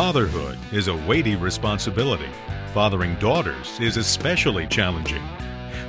Fatherhood 0.00 0.58
is 0.72 0.88
a 0.88 0.96
weighty 0.96 1.36
responsibility. 1.36 2.30
Fathering 2.72 3.16
daughters 3.16 3.78
is 3.80 3.98
especially 3.98 4.66
challenging. 4.66 5.20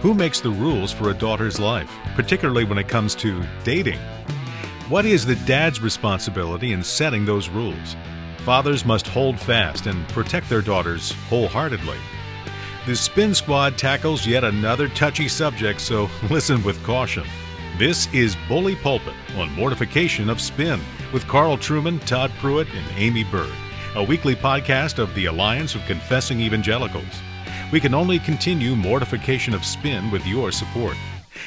Who 0.02 0.14
makes 0.14 0.41
the 0.41 0.50
rules 0.50 0.91
for 0.91 1.09
a 1.09 1.14
daughter's 1.14 1.62
life, 1.62 1.89
particularly 2.13 2.66
when 2.66 2.77
it 2.77 2.89
comes 2.89 3.16
to 3.16 3.41
dating? 3.63 4.02
What 4.89 5.05
is 5.05 5.26
the 5.26 5.38
dad's 5.38 5.80
responsibility 5.80 6.73
in 6.73 6.84
setting 6.84 7.23
those 7.23 7.48
rules? 7.48 7.95
Fathers 8.39 8.84
must 8.84 9.08
hold 9.08 9.40
fast 9.40 9.85
and 9.85 10.05
protect 10.09 10.49
their 10.49 10.62
daughters 10.62 11.13
wholeheartedly. 11.30 11.98
The 12.85 12.98
Spin 12.98 13.34
Squad 13.34 13.77
tackles 13.77 14.27
yet 14.27 14.43
another 14.43 14.90
touchy 14.90 15.30
subject, 15.30 15.80
so 15.80 16.09
listen 16.30 16.62
with 16.63 16.84
caution. 16.84 17.23
This 17.77 18.13
is 18.13 18.35
Bully 18.49 18.76
Pulpit 18.76 19.16
on 19.38 19.54
Mortification 19.54 20.30
of 20.30 20.41
Spin 20.41 20.82
with 21.13 21.26
Carl 21.30 21.55
Trueman, 21.55 22.05
Todd 22.05 22.30
Pruitt, 22.40 22.68
and 22.73 22.85
Aimee 22.98 23.23
Byrd, 23.23 23.54
a 23.95 24.04
weekly 24.04 24.36
podcast 24.36 25.00
of 25.00 25.16
the 25.16 25.26
Alliance 25.26 25.73
of 25.76 25.81
Confessing 25.86 26.40
Evangelicals. 26.40 27.22
We 27.73 27.82
can 27.82 27.94
only 27.94 28.20
continue 28.20 28.73
Mortification 28.76 29.54
of 29.54 29.66
Spin 29.66 30.09
with 30.12 30.26
your 30.26 30.54
support. 30.54 30.95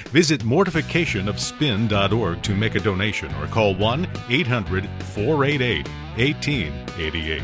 Visit 0.09 0.43
mortificationofspin.org 0.43 2.43
to 2.43 2.55
make 2.55 2.75
a 2.75 2.81
donation 2.81 3.35
or 3.37 3.47
call 3.47 3.75
1 3.75 4.07
800 4.29 4.87
488 5.15 5.89
1888. 6.19 7.43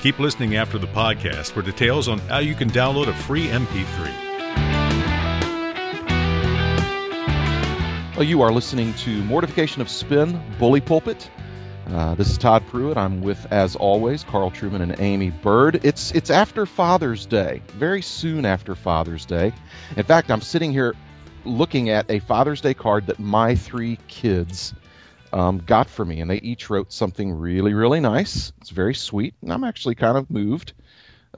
Keep 0.00 0.18
listening 0.18 0.56
after 0.56 0.78
the 0.78 0.86
podcast 0.86 1.50
for 1.50 1.60
details 1.60 2.08
on 2.08 2.18
how 2.20 2.38
you 2.38 2.54
can 2.54 2.70
download 2.70 3.08
a 3.08 3.14
free 3.14 3.48
MP3. 3.48 4.24
Well, 8.16 8.24
you 8.24 8.40
are 8.40 8.50
listening 8.50 8.94
to 8.94 9.22
Mortification 9.24 9.82
of 9.82 9.90
Spin, 9.90 10.40
Bully 10.58 10.80
Pulpit. 10.80 11.30
Uh, 11.88 12.16
this 12.16 12.30
is 12.30 12.36
Todd 12.36 12.66
Pruitt. 12.66 12.96
I'm 12.96 13.20
with, 13.20 13.46
as 13.52 13.76
always, 13.76 14.24
Carl 14.24 14.50
Trueman 14.50 14.82
and 14.82 14.98
Aimee 14.98 15.30
Byrd. 15.30 15.84
It's 15.84 16.10
it's 16.10 16.30
after 16.30 16.66
Father's 16.66 17.26
Day, 17.26 17.62
very 17.68 18.02
soon 18.02 18.44
after 18.44 18.74
Father's 18.74 19.24
Day. 19.24 19.52
In 19.96 20.02
fact, 20.02 20.32
I'm 20.32 20.40
sitting 20.40 20.72
here 20.72 20.96
looking 21.44 21.90
at 21.90 22.10
a 22.10 22.18
Father's 22.18 22.60
Day 22.60 22.74
card 22.74 23.06
that 23.06 23.20
my 23.20 23.54
three 23.54 24.00
kids 24.08 24.74
um, 25.32 25.58
got 25.58 25.88
for 25.88 26.04
me, 26.04 26.20
and 26.20 26.28
they 26.28 26.38
each 26.38 26.70
wrote 26.70 26.92
something 26.92 27.30
really, 27.30 27.72
really 27.72 28.00
nice. 28.00 28.52
It's 28.60 28.70
very 28.70 28.94
sweet, 28.94 29.34
and 29.40 29.52
I'm 29.52 29.62
actually 29.62 29.94
kind 29.94 30.18
of 30.18 30.28
moved. 30.28 30.72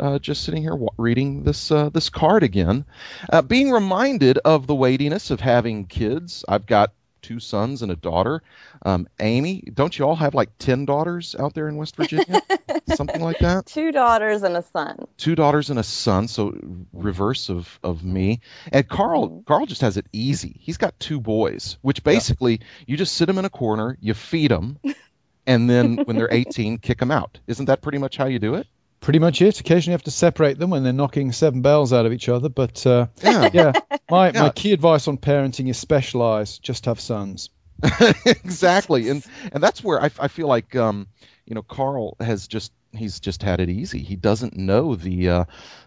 Uh, 0.00 0.18
just 0.18 0.44
sitting 0.44 0.62
here 0.62 0.78
reading 0.96 1.42
this 1.42 1.70
uh, 1.70 1.90
this 1.90 2.08
card 2.08 2.42
again, 2.42 2.86
uh, 3.30 3.42
being 3.42 3.70
reminded 3.70 4.38
of 4.38 4.66
the 4.66 4.74
weightiness 4.74 5.30
of 5.30 5.40
having 5.40 5.84
kids. 5.84 6.42
I've 6.48 6.64
got 6.64 6.92
two 7.28 7.38
sons 7.38 7.82
and 7.82 7.92
a 7.92 7.96
daughter. 7.96 8.42
Um, 8.82 9.06
Aimee, 9.20 9.62
don't 9.74 9.96
you 9.98 10.06
all 10.06 10.16
have 10.16 10.34
like 10.34 10.56
10 10.58 10.86
daughters 10.86 11.36
out 11.38 11.52
there 11.52 11.68
in 11.68 11.76
West 11.76 11.94
Virginia? 11.96 12.40
Something 12.94 13.20
like 13.20 13.40
that? 13.40 13.66
Two 13.66 13.92
daughters 13.92 14.42
and 14.42 14.56
a 14.56 14.62
son. 14.62 15.06
Two 15.18 15.34
daughters 15.34 15.68
and 15.68 15.78
a 15.78 15.82
son, 15.82 16.26
so 16.26 16.56
reverse 16.94 17.50
of, 17.50 17.78
of 17.82 18.02
me. 18.02 18.40
And 18.72 18.88
Carl 18.88 19.28
mm-hmm. 19.28 19.40
Carl 19.42 19.66
just 19.66 19.82
has 19.82 19.98
it 19.98 20.06
easy. 20.10 20.56
He's 20.58 20.78
got 20.78 20.98
two 20.98 21.20
boys, 21.20 21.76
which 21.82 22.02
basically 22.02 22.52
yeah. 22.52 22.84
you 22.86 22.96
just 22.96 23.14
sit 23.14 23.26
them 23.26 23.36
in 23.36 23.44
a 23.44 23.50
corner, 23.50 23.98
you 24.00 24.14
feed 24.14 24.50
them, 24.50 24.78
and 25.46 25.68
then 25.68 25.98
when 25.98 26.16
they're 26.16 26.28
18, 26.32 26.78
kick 26.78 26.98
them 26.98 27.10
out. 27.10 27.40
Isn't 27.46 27.66
that 27.66 27.82
pretty 27.82 27.98
much 27.98 28.16
how 28.16 28.26
you 28.26 28.38
do 28.38 28.54
it? 28.54 28.66
Pretty 29.00 29.18
much 29.18 29.42
it. 29.42 29.60
Occasionally, 29.60 29.92
you 29.92 29.94
have 29.94 30.02
to 30.04 30.10
separate 30.10 30.58
them 30.58 30.70
when 30.70 30.84
they're 30.84 30.92
knocking 30.92 31.32
seven 31.32 31.62
bells 31.62 31.92
out 31.92 32.06
of 32.06 32.12
each 32.12 32.28
other. 32.28 32.48
But 32.48 32.86
uh, 32.86 33.06
yeah, 33.22 33.50
yeah. 33.54 33.72
My 34.10 34.30
yeah. 34.30 34.42
my 34.42 34.50
key 34.50 34.72
advice 34.72 35.08
on 35.08 35.18
parenting 35.18 35.68
is 35.68 35.78
specialize. 35.78 36.58
Just 36.58 36.86
have 36.86 37.00
sons. 37.00 37.50
exactly, 38.26 39.08
and 39.08 39.24
and 39.52 39.62
that's 39.62 39.82
where 39.84 40.02
I, 40.02 40.10
I 40.18 40.28
feel 40.28 40.48
like 40.48 40.74
um, 40.74 41.06
you 41.46 41.54
know 41.54 41.62
Carl 41.62 42.16
has 42.20 42.48
just 42.48 42.72
he's 42.92 43.20
just 43.20 43.42
had 43.42 43.60
it 43.60 43.68
easy. 43.68 44.00
He 44.00 44.16
doesn't 44.16 44.56
know 44.56 44.94
the 44.94 45.28
uh, 45.28 45.44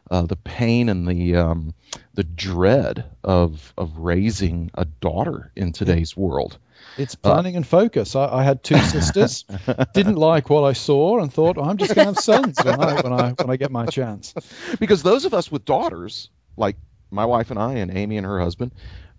uh, 0.10 0.24
the 0.24 0.36
pain 0.36 0.90
and 0.90 1.08
the 1.08 1.36
um, 1.36 1.74
the 2.14 2.24
dread 2.24 3.06
of 3.24 3.74
of 3.78 3.98
raising 3.98 4.72
a 4.74 4.86
daughter 4.86 5.52
in 5.56 5.72
today's 5.74 6.16
world. 6.16 6.58
It's 6.98 7.16
planning 7.16 7.56
uh, 7.56 7.58
and 7.58 7.68
focus. 7.68 8.16
I, 8.16 8.28
I, 8.40 8.44
had 8.44 8.64
two 8.64 8.78
sisters, 8.80 9.46
didn't 9.94 10.16
like 10.16 10.50
what 10.50 10.64
I 10.64 10.74
saw, 10.74 11.20
and 11.20 11.32
thought 11.32 11.58
oh, 11.58 11.64
I'm 11.64 11.78
just 11.78 11.96
going 11.96 12.08
to 12.08 12.14
have 12.14 12.24
sons 12.24 12.58
when 12.64 12.80
I 12.80 13.02
when 13.02 13.14
I 13.14 13.30
when 13.32 13.50
I 13.50 13.56
get 13.56 13.72
my 13.72 13.86
chance. 13.86 14.34
Because 14.80 15.04
those 15.04 15.26
of 15.26 15.34
us 15.34 15.52
with 15.52 15.66
daughters, 15.66 16.30
like 16.58 16.76
my 17.10 17.26
wife 17.26 17.52
and 17.52 17.60
I, 17.60 17.76
and 17.76 17.96
Aimee 17.96 18.18
and 18.18 18.26
her 18.26 18.40
husband, 18.40 18.74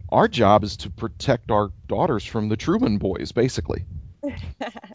our 0.09 0.29
job 0.29 0.65
is 0.65 0.79
to 0.79 0.91
protect 0.91 1.51
our 1.51 1.73
daughters 1.89 2.25
from 2.25 2.49
the 2.49 2.57
Trueman 2.57 2.99
boys, 2.99 3.33
basically. 3.33 3.85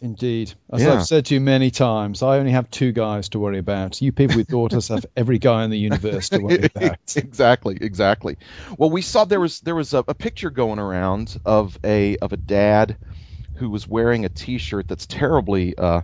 Indeed. 0.02 0.54
As 0.72 0.82
yeah. 0.82 0.94
I've 0.94 1.06
said 1.06 1.26
to 1.26 1.34
you 1.34 1.40
many 1.40 1.70
times, 1.70 2.22
I 2.22 2.38
only 2.38 2.52
have 2.52 2.70
two 2.70 2.92
guys 2.92 3.30
to 3.30 3.38
worry 3.38 3.58
about. 3.58 4.00
You 4.00 4.12
people 4.12 4.36
with 4.36 4.48
daughters 4.48 4.88
have 4.88 5.04
every 5.16 5.38
guy 5.38 5.64
in 5.64 5.70
the 5.70 5.78
universe 5.78 6.30
to 6.30 6.38
worry 6.38 6.64
about. 6.74 6.98
exactly, 7.16 7.78
exactly. 7.80 8.38
Well, 8.76 8.90
we 8.90 9.02
saw 9.02 9.24
there 9.24 9.40
was 9.40 9.60
there 9.60 9.74
was 9.74 9.94
a, 9.94 10.04
a 10.08 10.14
picture 10.14 10.50
going 10.50 10.78
around 10.78 11.38
of 11.44 11.78
a 11.84 12.16
of 12.18 12.32
a 12.32 12.36
dad 12.36 12.96
who 13.56 13.70
was 13.70 13.88
wearing 13.88 14.24
a 14.24 14.28
T-shirt 14.28 14.86
that's 14.86 15.06
terribly 15.06 15.76
uh, 15.76 16.02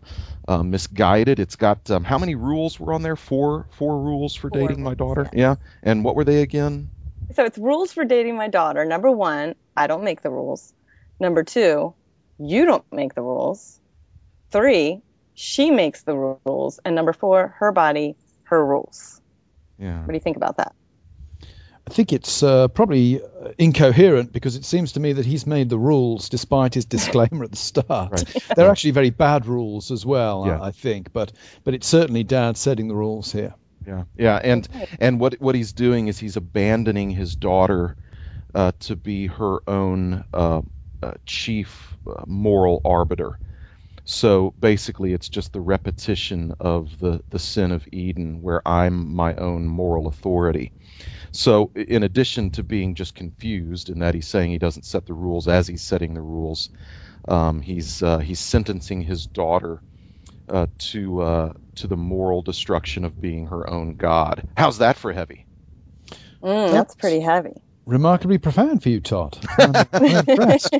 uh, 0.48 0.62
misguided. 0.62 1.38
It's 1.38 1.56
got 1.56 1.90
um, 1.90 2.04
how 2.04 2.18
many 2.18 2.34
rules 2.34 2.78
were 2.78 2.92
on 2.92 3.02
there? 3.02 3.16
Four 3.16 3.66
four 3.70 4.00
rules 4.00 4.34
for 4.34 4.50
four 4.50 4.60
dating 4.60 4.82
my 4.82 4.94
daughter. 4.94 5.28
Yeah. 5.32 5.40
yeah. 5.40 5.54
And 5.82 6.04
what 6.04 6.16
were 6.16 6.24
they 6.24 6.42
again? 6.42 6.90
So 7.34 7.44
it's 7.44 7.56
rules 7.56 7.92
for 7.92 8.04
dating 8.04 8.36
my 8.36 8.48
daughter. 8.48 8.84
Number 8.84 9.10
one, 9.10 9.54
I 9.76 9.86
don't 9.86 10.04
make 10.04 10.20
the 10.20 10.30
rules. 10.30 10.74
Number 11.18 11.42
two, 11.42 11.94
you 12.38 12.64
don't 12.66 12.84
make 12.92 13.14
the 13.14 13.22
rules. 13.22 13.80
Three, 14.50 15.02
she 15.34 15.70
makes 15.70 16.02
the 16.02 16.14
rules. 16.14 16.80
And 16.84 16.94
number 16.94 17.12
four, 17.12 17.54
her 17.58 17.72
body, 17.72 18.16
her 18.44 18.64
rules. 18.64 19.20
Yeah. 19.78 20.00
What 20.00 20.08
do 20.08 20.14
you 20.14 20.20
think 20.20 20.36
about 20.36 20.58
that? 20.58 20.74
I 21.86 21.90
think 21.92 22.14
it's 22.14 22.42
uh, 22.42 22.68
probably 22.68 23.20
uh, 23.20 23.52
incoherent 23.58 24.32
because 24.32 24.56
it 24.56 24.64
seems 24.64 24.92
to 24.92 25.00
me 25.00 25.12
that 25.14 25.26
he's 25.26 25.46
made 25.46 25.68
the 25.68 25.78
rules 25.78 26.30
despite 26.30 26.72
his 26.72 26.84
disclaimer 26.86 27.44
at 27.44 27.50
the 27.50 27.56
start. 27.56 28.12
Right. 28.12 28.44
They're 28.56 28.70
actually 28.70 28.92
very 28.92 29.10
bad 29.10 29.46
rules 29.46 29.90
as 29.90 30.06
well, 30.06 30.44
yeah. 30.46 30.60
I, 30.60 30.68
I 30.68 30.70
think. 30.70 31.12
But 31.12 31.32
but 31.62 31.74
it's 31.74 31.86
certainly 31.86 32.24
Dad 32.24 32.56
setting 32.56 32.88
the 32.88 32.94
rules 32.94 33.30
here. 33.30 33.54
Yeah, 33.86 34.04
yeah, 34.16 34.40
and 34.42 34.66
and 34.98 35.20
what 35.20 35.34
what 35.40 35.54
he's 35.54 35.74
doing 35.74 36.08
is 36.08 36.18
he's 36.18 36.38
abandoning 36.38 37.10
his 37.10 37.36
daughter 37.36 37.98
uh, 38.54 38.72
to 38.80 38.96
be 38.96 39.26
her 39.26 39.58
own 39.68 40.24
uh, 40.32 40.62
chief 41.26 41.96
uh, 42.06 42.24
moral 42.26 42.80
arbiter. 42.84 43.38
So 44.04 44.54
basically, 44.58 45.14
it's 45.14 45.28
just 45.30 45.52
the 45.52 45.60
repetition 45.60 46.54
of 46.60 46.98
the, 46.98 47.22
the 47.30 47.38
sin 47.38 47.72
of 47.72 47.86
Eden, 47.92 48.42
where 48.42 48.66
I'm 48.66 49.14
my 49.14 49.34
own 49.36 49.66
moral 49.66 50.08
authority. 50.08 50.72
So, 51.32 51.70
in 51.74 52.02
addition 52.02 52.50
to 52.52 52.62
being 52.62 52.94
just 52.94 53.14
confused 53.14 53.90
in 53.90 54.00
that 54.00 54.14
he's 54.14 54.26
saying 54.26 54.50
he 54.50 54.58
doesn't 54.58 54.84
set 54.86 55.06
the 55.06 55.14
rules 55.14 55.48
as 55.48 55.66
he's 55.66 55.82
setting 55.82 56.14
the 56.14 56.22
rules, 56.22 56.70
um, 57.28 57.60
he's 57.62 58.02
uh, 58.02 58.18
he's 58.18 58.40
sentencing 58.40 59.02
his 59.02 59.26
daughter 59.26 59.82
uh, 60.48 60.66
to 60.78 61.20
uh, 61.22 61.52
to 61.76 61.86
the 61.86 61.96
moral 61.96 62.42
destruction 62.42 63.04
of 63.04 63.20
being 63.20 63.46
her 63.46 63.68
own 63.68 63.96
god. 63.96 64.44
How's 64.56 64.78
that 64.78 64.96
for 64.96 65.12
heavy? 65.12 65.46
Mm, 66.42 66.72
that's 66.72 66.94
pretty 66.96 67.20
heavy 67.20 67.54
remarkably 67.86 68.38
profound 68.38 68.82
for 68.82 68.88
you, 68.88 69.00
Todd. 69.00 69.38
I'm, 69.58 69.72
I'm 69.92 70.28
impressed. 70.28 70.74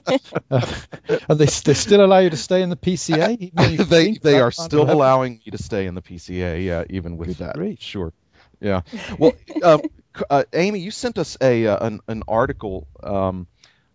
Uh, 0.50 0.66
and 1.28 1.38
they, 1.38 1.47
they 1.47 1.75
still 1.75 2.04
allow 2.04 2.19
you 2.19 2.31
to 2.31 2.37
stay 2.37 2.62
in 2.62 2.70
the 2.70 2.76
PCA? 2.76 3.88
they 3.88 4.12
they 4.12 4.41
are 4.41 4.50
still 4.50 4.91
allowing 4.91 5.41
me 5.45 5.51
to 5.51 5.59
stay 5.59 5.86
in 5.86 5.95
the 5.95 6.03
PCA, 6.03 6.65
yeah, 6.65 6.84
even 6.91 7.16
with 7.16 7.28
Good 7.28 7.36
that. 7.39 7.54
Great. 7.56 7.80
Sure. 7.83 8.12
Yeah. 8.60 8.83
Well, 9.18 9.33
uh, 9.62 9.78
uh, 10.30 10.45
Aimee, 10.53 10.78
you 10.78 10.91
sent 10.91 11.18
us 11.18 11.36
a 11.41 11.66
uh, 11.66 11.86
an, 11.86 12.01
an 12.09 12.22
article 12.28 12.86
um, 13.03 13.47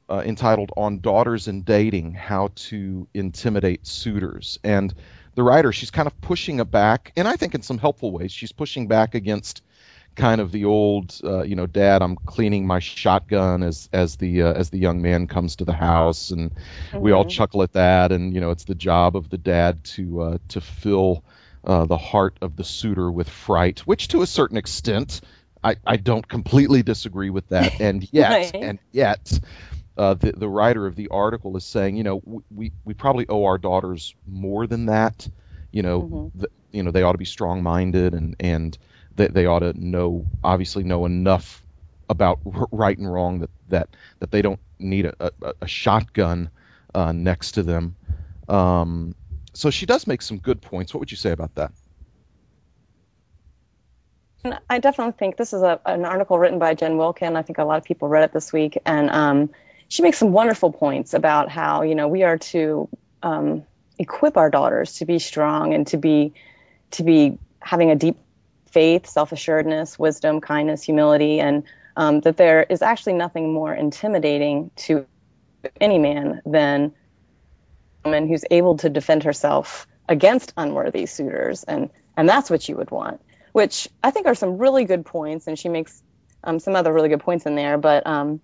uh, 0.09 0.21
entitled 0.25 0.71
"On 0.77 0.99
Daughters 0.99 1.47
and 1.47 1.65
Dating: 1.65 2.13
How 2.13 2.49
to 2.55 3.07
Intimidate 3.13 3.87
Suitors," 3.87 4.59
and 4.63 4.93
the 5.35 5.43
writer 5.43 5.71
she's 5.71 5.91
kind 5.91 6.07
of 6.07 6.19
pushing 6.21 6.61
back, 6.65 7.13
and 7.15 7.27
I 7.27 7.35
think 7.35 7.55
in 7.55 7.61
some 7.61 7.77
helpful 7.77 8.11
ways, 8.11 8.31
she's 8.31 8.51
pushing 8.51 8.87
back 8.87 9.15
against 9.15 9.63
kind 10.19 10.41
of 10.41 10.51
the 10.51 10.65
old, 10.65 11.19
uh, 11.23 11.43
you 11.43 11.55
know, 11.55 11.65
dad, 11.65 12.01
I'm 12.01 12.17
cleaning 12.17 12.67
my 12.67 12.79
shotgun 12.79 13.63
as 13.63 13.89
as 13.93 14.17
the 14.17 14.43
uh, 14.43 14.53
as 14.53 14.69
the 14.69 14.77
young 14.77 15.01
man 15.01 15.27
comes 15.27 15.55
to 15.57 15.65
the 15.65 15.73
house, 15.73 16.31
and 16.31 16.51
mm-hmm. 16.51 16.99
we 16.99 17.11
all 17.11 17.23
mm-hmm. 17.23 17.29
chuckle 17.29 17.63
at 17.63 17.73
that, 17.73 18.11
and 18.11 18.33
you 18.33 18.41
know, 18.41 18.51
it's 18.51 18.65
the 18.65 18.75
job 18.75 19.15
of 19.15 19.29
the 19.29 19.37
dad 19.37 19.83
to 19.95 20.21
uh, 20.21 20.37
to 20.49 20.61
fill 20.61 21.23
uh, 21.63 21.85
the 21.85 21.97
heart 21.97 22.37
of 22.41 22.55
the 22.57 22.63
suitor 22.63 23.09
with 23.09 23.29
fright, 23.29 23.79
which 23.79 24.09
to 24.09 24.21
a 24.21 24.27
certain 24.27 24.57
extent, 24.57 25.21
I, 25.63 25.77
I 25.87 25.95
don't 25.97 26.27
completely 26.27 26.83
disagree 26.83 27.29
with 27.29 27.47
that, 27.49 27.79
and 27.79 28.07
yet 28.11 28.31
right. 28.31 28.55
and 28.55 28.79
yet. 28.91 29.39
Uh, 29.97 30.13
the, 30.13 30.31
the 30.31 30.47
writer 30.47 30.87
of 30.87 30.95
the 30.95 31.09
article 31.09 31.57
is 31.57 31.65
saying, 31.65 31.97
you 31.97 32.03
know, 32.03 32.21
we, 32.49 32.71
we 32.85 32.93
probably 32.93 33.27
owe 33.27 33.43
our 33.43 33.57
daughters 33.57 34.15
more 34.25 34.65
than 34.65 34.85
that. 34.85 35.27
You 35.73 35.81
know, 35.83 36.01
mm-hmm. 36.01 36.39
the, 36.39 36.49
you 36.71 36.83
know, 36.83 36.91
they 36.91 37.03
ought 37.03 37.11
to 37.11 37.17
be 37.17 37.25
strong-minded 37.25 38.13
and 38.13 38.33
and 38.39 38.77
they, 39.19 39.27
they 39.27 39.45
ought 39.45 39.59
to 39.59 39.73
know 39.73 40.25
obviously 40.43 40.83
know 40.83 41.05
enough 41.05 41.63
about 42.09 42.39
right 42.71 42.97
and 42.97 43.11
wrong 43.11 43.39
that 43.39 43.49
that 43.67 43.89
that 44.19 44.31
they 44.31 44.41
don't 44.41 44.59
need 44.79 45.05
a, 45.05 45.13
a, 45.19 45.53
a 45.61 45.67
shotgun 45.67 46.49
uh, 46.95 47.11
next 47.11 47.51
to 47.51 47.63
them. 47.63 47.95
Um, 48.47 49.13
so 49.53 49.69
she 49.69 49.85
does 49.85 50.07
make 50.07 50.21
some 50.21 50.37
good 50.37 50.61
points. 50.61 50.93
What 50.93 51.01
would 51.01 51.11
you 51.11 51.17
say 51.17 51.31
about 51.31 51.53
that? 51.55 51.71
I 54.69 54.79
definitely 54.79 55.13
think 55.19 55.35
this 55.35 55.51
is 55.51 55.61
a, 55.61 55.81
an 55.85 56.05
article 56.05 56.39
written 56.39 56.59
by 56.59 56.73
Jen 56.73 56.95
Wilkin. 56.95 57.35
I 57.35 57.41
think 57.41 57.57
a 57.57 57.65
lot 57.65 57.77
of 57.77 57.83
people 57.83 58.07
read 58.07 58.23
it 58.23 58.31
this 58.31 58.53
week, 58.53 58.77
and 58.85 59.09
um, 59.09 59.49
she 59.89 60.01
makes 60.01 60.17
some 60.17 60.31
wonderful 60.31 60.71
points 60.71 61.13
about 61.13 61.49
how 61.49 61.81
you 61.81 61.93
know 61.93 62.07
we 62.07 62.23
are 62.23 62.37
to 62.37 62.87
um, 63.21 63.63
equip 63.99 64.37
our 64.37 64.49
daughters 64.49 64.95
to 64.95 65.05
be 65.05 65.19
strong 65.19 65.73
and 65.73 65.85
to 65.87 65.97
be 65.97 66.33
to 66.91 67.03
be 67.03 67.37
having 67.59 67.91
a 67.91 67.95
deep 67.95 68.15
faith, 68.71 69.07
self 69.07 69.31
assuredness, 69.31 69.97
wisdom, 69.97 70.41
kindness, 70.41 70.83
humility, 70.83 71.39
and 71.39 71.63
um, 71.95 72.21
that 72.21 72.37
there 72.37 72.63
is 72.63 72.81
actually 72.81 73.13
nothing 73.13 73.53
more 73.53 73.73
intimidating 73.73 74.71
to 74.75 75.05
any 75.81 75.99
man 75.99 76.41
than 76.45 76.93
a 78.03 78.09
woman 78.09 78.27
who's 78.27 78.45
able 78.49 78.77
to 78.77 78.89
defend 78.89 79.23
herself 79.23 79.87
against 80.07 80.53
unworthy 80.57 81.05
suitors, 81.05 81.63
and 81.63 81.89
and 82.15 82.27
that's 82.27 82.49
what 82.49 82.67
you 82.67 82.75
would 82.77 82.91
want. 82.91 83.21
Which 83.51 83.89
I 84.03 84.11
think 84.11 84.27
are 84.27 84.35
some 84.35 84.57
really 84.57 84.85
good 84.85 85.05
points, 85.05 85.47
and 85.47 85.57
she 85.57 85.69
makes 85.69 86.01
um, 86.43 86.59
some 86.59 86.75
other 86.75 86.93
really 86.93 87.09
good 87.09 87.21
points 87.21 87.45
in 87.45 87.55
there. 87.55 87.77
But 87.77 88.05
um, 88.07 88.41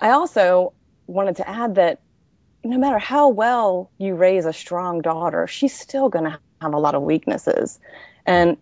I 0.00 0.10
also 0.10 0.72
wanted 1.06 1.36
to 1.36 1.48
add 1.48 1.74
that 1.74 2.00
no 2.62 2.78
matter 2.78 2.98
how 2.98 3.28
well 3.28 3.90
you 3.98 4.14
raise 4.14 4.44
a 4.44 4.52
strong 4.52 5.00
daughter, 5.00 5.46
she's 5.46 5.78
still 5.78 6.08
going 6.08 6.24
to 6.24 6.38
have 6.60 6.74
a 6.74 6.78
lot 6.78 6.94
of 6.94 7.02
weaknesses. 7.02 7.78
And 8.26 8.58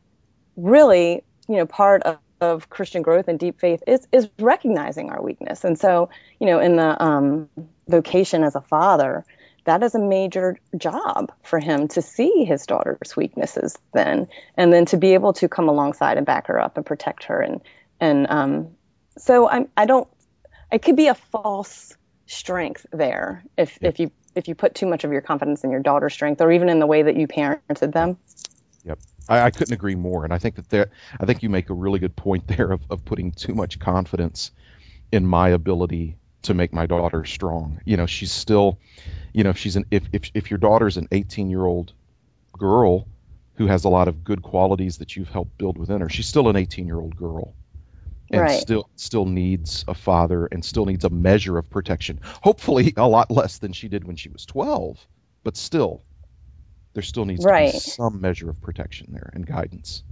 really, 0.59 1.23
you 1.49 1.57
know, 1.57 1.67
part 1.67 2.03
of, 2.03 2.19
of 2.41 2.69
Christian 2.69 3.03
growth 3.03 3.29
and 3.29 3.39
deep 3.39 3.61
faith 3.61 3.83
is 3.87 4.07
is 4.13 4.29
recognizing 4.39 5.11
our 5.11 5.23
weakness. 5.23 5.65
And 5.65 5.79
so, 5.79 6.11
you 6.39 6.47
know, 6.47 6.61
in 6.61 6.77
the 6.77 7.03
um, 7.03 7.49
vocation 7.89 8.45
as 8.45 8.55
a 8.55 8.61
father, 8.61 9.25
that 9.65 9.83
is 9.83 9.95
a 9.95 9.99
major 9.99 10.59
job 10.77 11.33
for 11.43 11.59
him 11.59 11.89
to 11.89 12.03
see 12.03 12.45
his 12.45 12.67
daughter's 12.67 13.17
weaknesses 13.17 13.77
then, 13.93 14.29
and 14.57 14.73
then 14.73 14.87
to 14.87 14.97
be 14.97 15.15
able 15.15 15.33
to 15.35 15.49
come 15.49 15.69
alongside 15.69 16.17
and 16.17 16.27
back 16.27 16.49
her 16.49 16.61
up 16.61 16.77
and 16.77 16.85
protect 16.85 17.25
her. 17.25 17.41
And 17.41 17.61
and 18.01 18.27
um, 18.29 18.69
so 19.17 19.49
I'm 19.49 19.69
I 19.77 19.87
don't. 19.87 20.09
It 20.71 20.83
could 20.83 20.97
be 20.97 21.09
a 21.09 21.15
false 21.15 21.97
strength 22.27 22.85
there 22.93 23.43
if 23.57 23.79
if 23.81 23.99
you 23.99 24.11
if 24.35 24.49
you 24.49 24.55
put 24.55 24.75
too 24.75 24.87
much 24.87 25.05
of 25.05 25.13
your 25.13 25.23
confidence 25.23 25.65
in 25.65 25.71
your 25.71 25.81
daughter's 25.81 26.13
strength 26.13 26.41
or 26.41 26.53
even 26.53 26.69
in 26.69 26.79
the 26.79 26.87
way 26.87 27.03
that 27.03 27.17
you 27.17 27.27
parented 27.27 27.93
them. 27.93 28.19
Yep. 28.85 28.99
I, 29.29 29.43
I 29.43 29.51
couldn't 29.51 29.75
agree 29.75 29.95
more. 29.95 30.25
And 30.25 30.33
I 30.33 30.39
think 30.39 30.57
that 30.57 30.69
there 30.69 30.91
I 31.21 31.27
think 31.27 31.43
you 31.43 31.51
make 31.51 31.71
a 31.71 31.75
really 31.75 31.99
good 31.99 32.17
point 32.17 32.47
there 32.57 32.71
of, 32.71 32.83
of 32.91 33.05
putting 33.05 33.33
too 33.33 33.55
much 33.55 33.79
confidence 33.79 34.51
in 35.13 35.27
my 35.27 35.51
ability 35.51 36.17
to 36.43 36.55
make 36.55 36.73
my 36.73 36.87
daughter 36.87 37.25
strong. 37.25 37.81
You 37.85 37.97
know, 37.97 38.07
she's 38.07 38.33
still 38.33 38.79
you 39.33 39.45
know, 39.45 39.51
if 39.51 39.59
she's 39.59 39.77
an 39.77 39.87
if 39.91 40.05
if 40.13 40.31
if 40.35 40.51
your 40.51 40.59
daughter's 40.59 40.97
an 40.97 41.09
18 41.13 41.51
year 41.51 41.65
old 41.65 41.93
girl 42.57 43.07
who 43.55 43.67
has 43.67 43.85
a 43.85 43.89
lot 43.89 44.09
of 44.09 44.25
good 44.25 44.43
qualities 44.43 44.99
that 44.99 45.17
you've 45.17 45.29
helped 45.29 45.59
build 45.59 45.79
within 45.79 46.01
her, 46.01 46.09
she's 46.09 46.27
still 46.27 46.49
an 46.49 46.57
18 46.57 46.87
year 46.87 46.99
old 46.99 47.17
girl 47.17 47.55
and 48.31 48.43
right. 48.43 48.61
still 48.61 48.89
still 48.97 49.25
needs 49.25 49.85
a 49.89 49.95
father 49.95 50.47
and 50.47 50.65
still 50.65 50.87
needs 50.87 51.05
a 51.05 51.11
measure 51.11 51.59
of 51.59 51.69
protection. 51.71 52.21
Hopefully, 52.43 52.93
a 52.97 53.09
lot 53.09 53.31
less 53.31 53.59
than 53.59 53.73
she 53.73 53.89
did 53.89 54.05
when 54.05 54.17
she 54.17 54.29
was 54.29 54.45
12, 54.47 54.99
but 55.45 55.57
still, 55.57 56.03
there 56.95 57.03
still 57.03 57.25
needs 57.25 57.45
right. 57.45 57.69
to 57.69 57.75
be 57.75 57.79
some 57.79 58.21
measure 58.21 58.51
of 58.51 58.61
protection 58.61 59.09
there 59.13 59.31
and 59.33 59.47
guidance. 59.47 60.03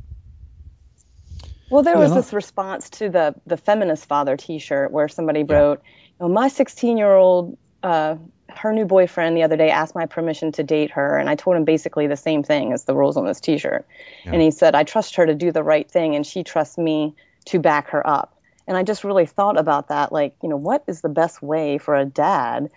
Well, 1.70 1.82
there 1.82 1.99
was 1.99 2.14
this 2.14 2.32
response 2.32 2.90
to 2.90 3.08
the 3.08 3.34
the 3.44 3.56
feminist 3.56 4.06
father 4.06 4.37
T-shirt 4.37 4.93
where 4.93 5.08
somebody 5.08 5.40
yeah. 5.40 5.56
wrote, 5.56 5.82
oh, 6.20 6.28
"My 6.28 6.49
16 6.49 6.96
year 6.96 7.12
old." 7.14 7.58
Uh, 7.82 8.17
her 8.49 8.73
new 8.73 8.87
boyfriend 8.87 9.37
the 9.37 9.43
other 9.43 9.56
day 9.56 9.70
asked 9.70 9.94
my 9.94 10.06
permission 10.06 10.50
to 10.52 10.62
date 10.62 10.93
her, 10.93 11.19
and 11.19 11.28
I 11.28 11.34
told 11.34 11.56
him 11.56 11.64
basically 11.64 12.06
the 12.06 12.17
same 12.17 12.43
thing 12.43 12.73
as 12.73 12.84
the 12.84 12.94
rules 12.94 13.17
on 13.17 13.26
this 13.26 13.40
T-shirt. 13.40 13.84
Yeah. 14.25 14.32
And 14.32 14.40
he 14.40 14.50
said, 14.50 14.75
"I 14.75 14.84
trust 14.84 15.17
her 15.17 15.26
to 15.26 15.34
do 15.34 15.52
the 15.52 15.62
right 15.62 15.88
thing, 15.90 16.14
and 16.14 16.25
she 16.25 16.43
trusts 16.43 16.79
me 16.79 17.14
to 17.46 17.58
back 17.58 17.88
her 17.90 18.06
up. 18.06 18.37
And 18.69 18.76
I 18.76 18.82
just 18.82 19.05
really 19.05 19.26
thought 19.26 19.58
about 19.58 19.88
that 19.88 20.12
like, 20.12 20.34
you 20.43 20.49
know, 20.49 20.56
what 20.56 20.84
is 20.87 21.00
the 21.00 21.08
best 21.08 21.40
way 21.40 21.79
for 21.79 21.94
a 21.94 22.05
dad 22.05 22.70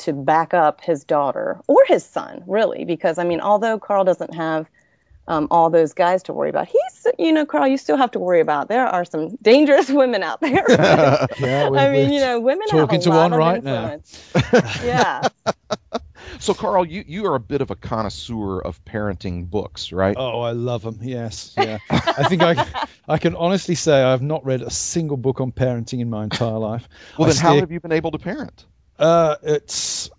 to 0.00 0.12
back 0.12 0.54
up 0.54 0.80
his 0.80 1.04
daughter 1.04 1.60
or 1.66 1.84
his 1.86 2.04
son, 2.04 2.42
really? 2.46 2.84
Because, 2.84 3.18
I 3.18 3.24
mean, 3.24 3.40
although 3.40 3.78
Carl 3.78 4.04
doesn't 4.04 4.34
have 4.34 4.68
um, 5.28 5.48
all 5.50 5.70
those 5.70 5.92
guys 5.92 6.24
to 6.24 6.32
worry 6.32 6.50
about, 6.50 6.68
he's, 6.68 7.06
you 7.18 7.32
know, 7.32 7.46
Carl, 7.46 7.68
you 7.68 7.78
still 7.78 7.96
have 7.96 8.10
to 8.12 8.18
worry 8.18 8.40
about. 8.40 8.68
There 8.68 8.86
are 8.86 9.04
some 9.04 9.36
dangerous 9.42 9.88
women 9.90 10.22
out 10.22 10.40
there. 10.40 10.64
Right? 10.68 11.28
yeah, 11.38 11.70
I 11.72 11.90
mean, 11.92 12.12
you 12.12 12.20
know, 12.20 12.40
women 12.40 12.66
talking 12.68 13.00
have 13.00 13.00
a 13.00 13.04
to 13.04 13.10
lot 13.10 13.30
one 13.30 13.32
of 13.32 13.38
right 13.38 13.56
influence. 13.56 14.32
now. 14.34 14.82
yeah. 14.84 15.28
So, 16.38 16.54
Carl, 16.54 16.86
you, 16.86 17.04
you 17.06 17.26
are 17.26 17.34
a 17.34 17.40
bit 17.40 17.60
of 17.60 17.70
a 17.70 17.76
connoisseur 17.76 18.60
of 18.60 18.82
parenting 18.84 19.48
books, 19.50 19.92
right? 19.92 20.16
Oh, 20.18 20.40
I 20.40 20.52
love 20.52 20.82
them. 20.82 20.98
Yes, 21.02 21.54
yeah. 21.58 21.78
I 21.90 22.28
think 22.28 22.42
I, 22.42 22.66
I 23.08 23.18
can 23.18 23.34
honestly 23.34 23.74
say 23.74 24.00
I've 24.02 24.22
not 24.22 24.44
read 24.44 24.62
a 24.62 24.70
single 24.70 25.16
book 25.16 25.40
on 25.40 25.52
parenting 25.52 26.00
in 26.00 26.08
my 26.08 26.24
entire 26.24 26.58
life. 26.58 26.88
Well, 27.18 27.28
I 27.28 27.32
then 27.32 27.42
how 27.42 27.56
have 27.56 27.72
you 27.72 27.80
been 27.80 27.92
able 27.92 28.12
to 28.12 28.18
parent? 28.18 28.64
Uh, 29.00 29.36
it's 29.42 30.10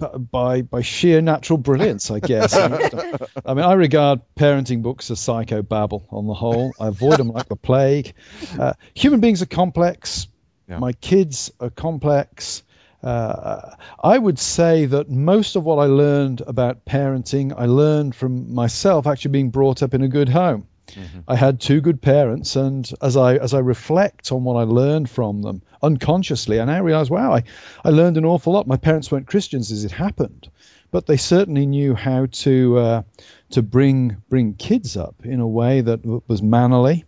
uh, 0.00 0.18
by 0.18 0.62
by 0.62 0.82
sheer 0.82 1.20
natural 1.20 1.58
brilliance, 1.58 2.10
I 2.10 2.20
guess. 2.20 2.54
I 2.56 3.54
mean, 3.54 3.64
I 3.64 3.72
regard 3.74 4.20
parenting 4.36 4.82
books 4.82 5.10
as 5.10 5.20
psychobabble 5.20 6.02
on 6.10 6.26
the 6.26 6.34
whole. 6.34 6.72
I 6.80 6.88
avoid 6.88 7.18
them 7.18 7.28
like 7.28 7.48
the 7.48 7.56
plague. 7.56 8.12
Uh, 8.58 8.74
human 8.94 9.20
beings 9.20 9.42
are 9.42 9.46
complex. 9.46 10.28
Yeah. 10.68 10.78
My 10.78 10.92
kids 10.92 11.52
are 11.60 11.70
complex. 11.70 12.64
Uh, 13.02 13.76
I 14.02 14.18
would 14.18 14.38
say 14.38 14.86
that 14.86 15.08
most 15.08 15.54
of 15.54 15.62
what 15.62 15.76
I 15.76 15.84
learned 15.84 16.42
about 16.44 16.84
parenting, 16.84 17.54
I 17.56 17.66
learned 17.66 18.16
from 18.16 18.52
myself 18.52 19.06
actually 19.06 19.30
being 19.30 19.50
brought 19.50 19.82
up 19.82 19.94
in 19.94 20.02
a 20.02 20.08
good 20.08 20.28
home. 20.28 20.66
Mm-hmm. 20.88 21.20
I 21.28 21.36
had 21.36 21.60
two 21.60 21.80
good 21.80 22.00
parents, 22.00 22.56
and 22.56 22.90
as 23.02 23.16
I 23.16 23.36
as 23.36 23.54
I 23.54 23.58
reflect 23.58 24.32
on 24.32 24.44
what 24.44 24.54
I 24.54 24.62
learned 24.62 25.10
from 25.10 25.42
them 25.42 25.62
unconsciously, 25.82 26.60
I 26.60 26.64
now 26.64 26.82
realize, 26.82 27.10
wow, 27.10 27.32
I, 27.32 27.42
I 27.84 27.90
learned 27.90 28.16
an 28.16 28.24
awful 28.24 28.52
lot. 28.52 28.66
My 28.66 28.76
parents 28.76 29.10
weren't 29.10 29.26
Christians 29.26 29.72
as 29.72 29.84
it 29.84 29.92
happened, 29.92 30.48
but 30.90 31.06
they 31.06 31.16
certainly 31.16 31.66
knew 31.66 31.94
how 31.94 32.26
to 32.26 32.78
uh, 32.78 33.02
to 33.50 33.62
bring 33.62 34.16
bring 34.28 34.54
kids 34.54 34.96
up 34.96 35.24
in 35.24 35.40
a 35.40 35.46
way 35.46 35.80
that 35.80 36.04
was 36.28 36.42
mannerly, 36.42 37.04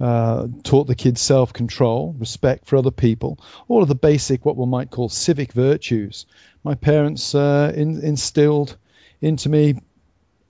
uh, 0.00 0.46
taught 0.62 0.86
the 0.86 0.94
kids 0.94 1.20
self 1.20 1.52
control, 1.52 2.14
respect 2.18 2.66
for 2.66 2.76
other 2.76 2.90
people, 2.90 3.38
all 3.68 3.82
of 3.82 3.88
the 3.88 3.94
basic, 3.94 4.44
what 4.44 4.56
one 4.56 4.70
might 4.70 4.90
call 4.90 5.08
civic 5.08 5.52
virtues. 5.52 6.26
My 6.64 6.74
parents 6.74 7.34
uh, 7.34 7.72
in, 7.74 8.02
instilled 8.02 8.76
into 9.20 9.48
me 9.48 9.74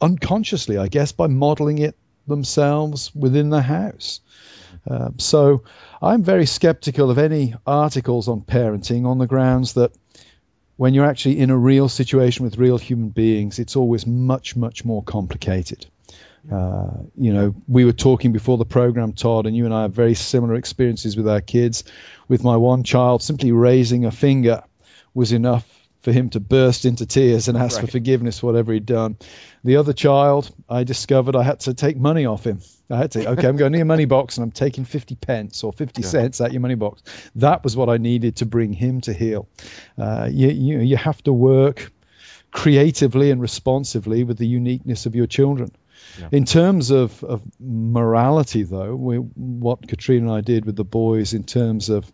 unconsciously, 0.00 0.78
I 0.78 0.88
guess, 0.88 1.12
by 1.12 1.26
modeling 1.26 1.78
it 1.78 1.96
themselves 2.28 3.14
within 3.14 3.50
the 3.50 3.62
house. 3.62 4.20
Uh, 4.88 5.10
so 5.18 5.64
I'm 6.00 6.22
very 6.22 6.46
skeptical 6.46 7.10
of 7.10 7.18
any 7.18 7.54
articles 7.66 8.28
on 8.28 8.42
parenting 8.42 9.06
on 9.06 9.18
the 9.18 9.26
grounds 9.26 9.74
that 9.74 9.92
when 10.76 10.94
you're 10.94 11.06
actually 11.06 11.40
in 11.40 11.50
a 11.50 11.56
real 11.56 11.88
situation 11.88 12.44
with 12.44 12.56
real 12.56 12.78
human 12.78 13.08
beings, 13.08 13.58
it's 13.58 13.74
always 13.74 14.06
much, 14.06 14.54
much 14.54 14.84
more 14.84 15.02
complicated. 15.02 15.86
Uh, 16.50 16.90
you 17.16 17.32
know, 17.32 17.54
we 17.66 17.84
were 17.84 17.92
talking 17.92 18.32
before 18.32 18.56
the 18.56 18.64
program, 18.64 19.12
Todd, 19.12 19.46
and 19.46 19.56
you 19.56 19.64
and 19.64 19.74
I 19.74 19.82
have 19.82 19.92
very 19.92 20.14
similar 20.14 20.54
experiences 20.54 21.16
with 21.16 21.28
our 21.28 21.40
kids. 21.40 21.84
With 22.28 22.44
my 22.44 22.56
one 22.56 22.84
child, 22.84 23.22
simply 23.22 23.50
raising 23.50 24.04
a 24.04 24.10
finger 24.10 24.62
was 25.14 25.32
enough 25.32 25.66
for 26.02 26.12
him 26.12 26.30
to 26.30 26.40
burst 26.40 26.84
into 26.84 27.06
tears 27.06 27.48
and 27.48 27.58
ask 27.58 27.76
right. 27.76 27.86
for 27.86 27.90
forgiveness 27.90 28.38
for 28.38 28.46
whatever 28.46 28.72
he'd 28.72 28.86
done. 28.86 29.16
The 29.64 29.76
other 29.76 29.92
child, 29.92 30.50
I 30.68 30.84
discovered 30.84 31.34
I 31.34 31.42
had 31.42 31.60
to 31.60 31.74
take 31.74 31.96
money 31.96 32.26
off 32.26 32.44
him. 32.44 32.60
I 32.90 32.96
had 32.96 33.10
to, 33.12 33.30
okay, 33.30 33.48
I'm 33.48 33.56
going 33.56 33.72
to 33.72 33.78
your 33.78 33.84
money 33.84 34.04
box 34.04 34.36
and 34.38 34.44
I'm 34.44 34.50
taking 34.52 34.84
50 34.84 35.16
pence 35.16 35.64
or 35.64 35.72
50 35.72 36.00
yeah. 36.00 36.08
cents 36.08 36.40
out 36.40 36.52
your 36.52 36.60
money 36.60 36.76
box. 36.76 37.02
That 37.34 37.64
was 37.64 37.76
what 37.76 37.88
I 37.88 37.98
needed 37.98 38.36
to 38.36 38.46
bring 38.46 38.72
him 38.72 39.00
to 39.02 39.12
heal. 39.12 39.48
Uh, 39.98 40.28
you, 40.30 40.48
you, 40.48 40.78
you 40.80 40.96
have 40.96 41.22
to 41.24 41.32
work 41.32 41.92
creatively 42.50 43.30
and 43.30 43.40
responsively 43.40 44.24
with 44.24 44.38
the 44.38 44.46
uniqueness 44.46 45.06
of 45.06 45.14
your 45.14 45.26
children. 45.26 45.70
Yeah. 46.18 46.28
In 46.32 46.44
terms 46.44 46.90
of, 46.90 47.22
of 47.22 47.42
morality, 47.60 48.62
though, 48.62 48.94
we, 48.94 49.16
what 49.16 49.86
Katrina 49.86 50.28
and 50.28 50.34
I 50.34 50.40
did 50.40 50.64
with 50.64 50.76
the 50.76 50.84
boys 50.84 51.34
in 51.34 51.44
terms 51.44 51.90
of, 51.90 52.10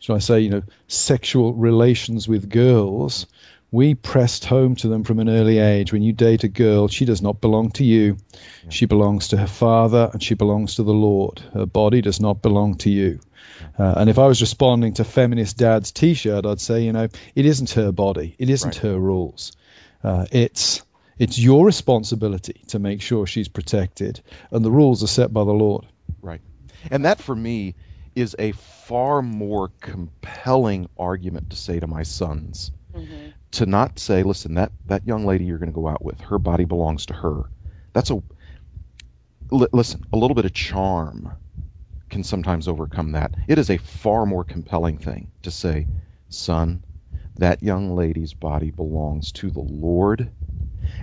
shall 0.00 0.16
I 0.16 0.18
say, 0.18 0.40
you 0.40 0.50
know, 0.50 0.62
sexual 0.88 1.54
relations 1.54 2.26
with 2.26 2.48
girls, 2.48 3.26
we 3.70 3.94
pressed 3.94 4.44
home 4.44 4.74
to 4.76 4.88
them 4.88 5.04
from 5.04 5.20
an 5.20 5.28
early 5.28 5.58
age 5.58 5.92
when 5.92 6.02
you 6.02 6.12
date 6.12 6.42
a 6.42 6.48
girl, 6.48 6.88
she 6.88 7.04
does 7.04 7.22
not 7.22 7.40
belong 7.40 7.70
to 7.72 7.84
you. 7.84 8.16
Yeah. 8.64 8.70
She 8.70 8.86
belongs 8.86 9.28
to 9.28 9.36
her 9.36 9.46
father 9.46 10.10
and 10.12 10.20
she 10.20 10.34
belongs 10.34 10.76
to 10.76 10.82
the 10.82 10.92
Lord. 10.92 11.38
Her 11.54 11.66
body 11.66 12.00
does 12.00 12.20
not 12.20 12.42
belong 12.42 12.78
to 12.78 12.90
you. 12.90 13.20
Uh, 13.78 13.94
and 13.98 14.10
if 14.10 14.18
I 14.18 14.26
was 14.26 14.40
responding 14.40 14.94
to 14.94 15.04
feminist 15.04 15.58
dad's 15.58 15.92
t-shirt, 15.92 16.46
I'd 16.46 16.60
say, 16.60 16.82
you 16.82 16.92
know, 16.92 17.08
it 17.34 17.46
isn't 17.46 17.70
her 17.70 17.92
body. 17.92 18.34
It 18.38 18.50
isn't 18.50 18.76
right. 18.76 18.82
her 18.82 18.98
rules. 18.98 19.52
Uh, 20.02 20.26
it's 20.32 20.82
it's 21.18 21.38
your 21.38 21.66
responsibility 21.66 22.62
to 22.68 22.78
make 22.78 23.02
sure 23.02 23.26
she's 23.26 23.48
protected, 23.48 24.22
and 24.50 24.64
the 24.64 24.70
rules 24.70 25.04
are 25.04 25.06
set 25.06 25.30
by 25.30 25.44
the 25.44 25.52
Lord. 25.52 25.86
Right. 26.22 26.40
And 26.90 27.04
that 27.04 27.20
for 27.20 27.36
me 27.36 27.74
is 28.14 28.36
a 28.38 28.52
far 28.52 29.22
more 29.22 29.70
compelling 29.80 30.88
argument 30.98 31.50
to 31.50 31.56
say 31.56 31.80
to 31.80 31.86
my 31.86 32.02
sons. 32.02 32.72
Mm-hmm. 32.94 33.28
To 33.52 33.66
not 33.66 33.98
say, 33.98 34.22
listen, 34.22 34.54
that, 34.54 34.72
that 34.86 35.06
young 35.06 35.26
lady 35.26 35.44
you're 35.44 35.58
going 35.58 35.72
to 35.72 35.74
go 35.74 35.88
out 35.88 36.04
with, 36.04 36.20
her 36.22 36.38
body 36.38 36.64
belongs 36.64 37.06
to 37.06 37.14
her. 37.14 37.42
That's 37.92 38.10
a 38.10 38.22
l- 39.52 39.68
listen, 39.72 40.04
a 40.12 40.16
little 40.16 40.34
bit 40.34 40.44
of 40.44 40.52
charm 40.52 41.32
can 42.08 42.24
sometimes 42.24 42.68
overcome 42.68 43.12
that. 43.12 43.36
It 43.48 43.58
is 43.58 43.70
a 43.70 43.78
far 43.78 44.26
more 44.26 44.44
compelling 44.44 44.98
thing 44.98 45.28
to 45.42 45.50
say, 45.50 45.86
son, 46.28 46.84
that 47.36 47.62
young 47.62 47.96
lady's 47.96 48.34
body 48.34 48.70
belongs 48.70 49.32
to 49.32 49.50
the 49.50 49.60
Lord 49.60 50.30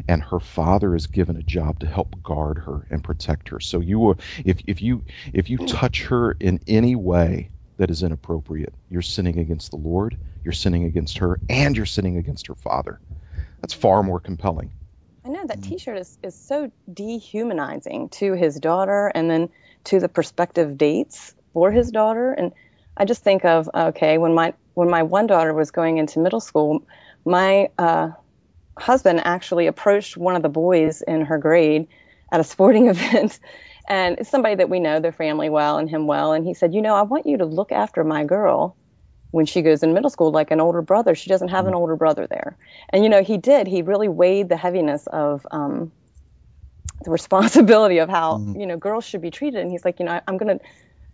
and 0.07 0.23
her 0.23 0.39
father 0.39 0.95
is 0.95 1.07
given 1.07 1.37
a 1.37 1.43
job 1.43 1.79
to 1.79 1.87
help 1.87 2.21
guard 2.23 2.59
her 2.59 2.85
and 2.89 3.03
protect 3.03 3.49
her. 3.49 3.59
So 3.59 3.79
you 3.79 4.15
if 4.45 4.61
if 4.67 4.81
you 4.81 5.03
if 5.33 5.49
you 5.49 5.57
touch 5.57 6.03
her 6.05 6.31
in 6.33 6.59
any 6.67 6.95
way 6.95 7.49
that 7.77 7.89
is 7.89 8.03
inappropriate, 8.03 8.73
you're 8.89 9.01
sinning 9.01 9.39
against 9.39 9.71
the 9.71 9.77
Lord, 9.77 10.17
you're 10.43 10.53
sinning 10.53 10.85
against 10.85 11.19
her, 11.19 11.39
and 11.49 11.75
you're 11.75 11.85
sinning 11.85 12.17
against 12.17 12.47
her 12.47 12.55
father. 12.55 12.99
That's 13.61 13.73
far 13.73 14.03
more 14.03 14.19
compelling. 14.19 14.71
I 15.25 15.29
know 15.29 15.45
that 15.47 15.61
T-shirt 15.61 15.97
is 15.97 16.17
is 16.23 16.35
so 16.35 16.71
dehumanizing 16.91 18.09
to 18.09 18.33
his 18.33 18.59
daughter, 18.59 19.11
and 19.13 19.29
then 19.29 19.49
to 19.85 19.99
the 19.99 20.09
prospective 20.09 20.77
dates 20.77 21.33
for 21.53 21.71
his 21.71 21.91
daughter. 21.91 22.31
And 22.31 22.53
I 22.95 23.05
just 23.05 23.23
think 23.23 23.45
of 23.45 23.69
okay, 23.73 24.17
when 24.17 24.33
my 24.33 24.53
when 24.73 24.89
my 24.89 25.03
one 25.03 25.27
daughter 25.27 25.53
was 25.53 25.71
going 25.71 25.97
into 25.97 26.19
middle 26.19 26.39
school, 26.39 26.85
my 27.25 27.69
uh, 27.77 28.11
husband 28.79 29.21
actually 29.23 29.67
approached 29.67 30.17
one 30.17 30.35
of 30.35 30.41
the 30.41 30.49
boys 30.49 31.01
in 31.01 31.25
her 31.25 31.37
grade 31.37 31.87
at 32.31 32.39
a 32.39 32.43
sporting 32.43 32.87
event. 32.95 33.39
And 33.87 34.19
it's 34.19 34.29
somebody 34.29 34.55
that 34.55 34.69
we 34.69 34.79
know 34.79 34.99
their 34.99 35.13
family 35.13 35.49
well 35.49 35.77
and 35.77 35.89
him 35.89 36.07
well. 36.07 36.33
And 36.33 36.45
he 36.45 36.53
said 36.53 36.73
you 36.73 36.81
know 36.81 36.95
i 36.95 37.03
want 37.03 37.25
you 37.25 37.37
to 37.37 37.45
look 37.45 37.71
after 37.71 38.03
my 38.03 38.23
girl 38.23 38.75
when 39.31 39.45
she 39.45 39.61
goes 39.61 39.83
in 39.83 39.93
middle 39.93 40.09
school 40.09 40.31
like 40.31 40.51
an 40.51 40.59
older 40.59 40.81
brother. 40.81 41.15
She 41.15 41.29
doesn't 41.29 41.49
have 41.49 41.67
an 41.67 41.73
older 41.73 41.95
brother 41.95 42.27
there. 42.27 42.57
And 42.89 43.03
you 43.03 43.09
know 43.09 43.23
he 43.23 43.37
did. 43.37 43.67
He 43.67 43.81
really 43.81 44.07
weighed 44.07 44.49
the 44.49 44.57
heaviness 44.57 45.07
of 45.07 45.45
um, 45.51 45.91
the 47.03 47.11
responsibility 47.11 47.99
of 47.99 48.09
how 48.09 48.37
mm-hmm. 48.37 48.59
you 48.59 48.65
know 48.67 48.77
girls 48.77 49.05
should 49.05 49.21
be 49.21 49.31
treated. 49.31 49.61
And 49.61 49.71
he's 49.71 49.85
like 49.85 49.99
you 49.99 50.05
know 50.05 50.13
I, 50.13 50.21
i'm 50.27 50.37
going 50.37 50.59
to 50.59 50.65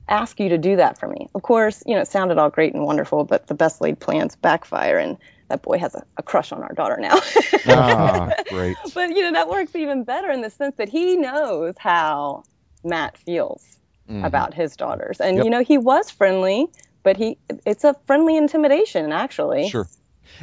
ask 0.09 0.37
you 0.39 0.49
to 0.49 0.57
do 0.57 0.75
that 0.77 0.99
for 0.99 1.07
me. 1.07 1.29
Of 1.33 1.43
course 1.43 1.83
you 1.85 1.95
know 1.95 2.01
it 2.01 2.07
sounded 2.07 2.37
all 2.37 2.49
great 2.49 2.73
and 2.73 2.83
wonderful 2.83 3.23
but 3.23 3.47
the 3.47 3.55
best 3.55 3.81
laid 3.81 3.99
plans 3.99 4.35
backfire. 4.35 4.97
And 4.97 5.17
that 5.47 5.61
boy 5.61 5.77
has 5.77 5.95
a, 5.95 6.03
a 6.17 6.23
crush 6.23 6.51
on 6.51 6.63
our 6.63 6.73
daughter 6.73 6.97
now. 6.99 7.19
ah, 7.67 8.31
great. 8.49 8.77
But 8.93 9.09
you 9.09 9.21
know 9.21 9.31
that 9.33 9.49
works 9.49 9.75
even 9.75 10.03
better 10.03 10.31
in 10.31 10.41
the 10.41 10.49
sense 10.49 10.75
that 10.77 10.89
he 10.89 11.15
knows 11.15 11.75
how 11.77 12.43
Matt 12.83 13.17
feels 13.17 13.77
mm-hmm. 14.09 14.23
about 14.23 14.53
his 14.53 14.75
daughters, 14.75 15.19
and 15.19 15.37
yep. 15.37 15.45
you 15.45 15.51
know 15.51 15.63
he 15.63 15.77
was 15.77 16.09
friendly, 16.09 16.67
but 17.03 17.17
he 17.17 17.37
it's 17.65 17.83
a 17.83 17.95
friendly 18.05 18.37
intimidation 18.37 19.11
actually. 19.11 19.69
Sure. 19.69 19.87